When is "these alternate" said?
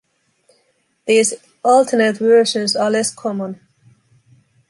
1.05-2.17